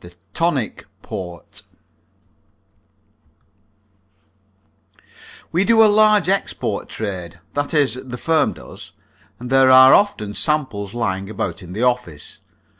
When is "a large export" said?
5.82-6.88